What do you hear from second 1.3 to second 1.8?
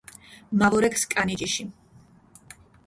ჯიში